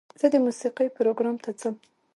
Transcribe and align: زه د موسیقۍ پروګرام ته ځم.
زه 0.19 0.27
د 0.33 0.35
موسیقۍ 0.45 0.87
پروګرام 0.97 1.35
ته 1.43 1.49
ځم. 1.59 1.75